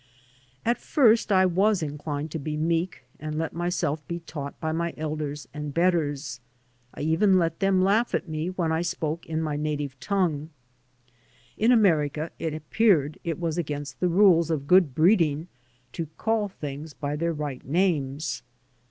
[0.65, 4.95] At first I was inclined to be meek and let myself be taught by my
[4.97, 6.39] elders and betters.
[6.95, 10.49] I even let them laugh at me when I spoke in my native tongue.
[11.55, 15.47] In America, it appeared, it was against the rules of good breeding
[15.91, 18.41] to call things by their right names.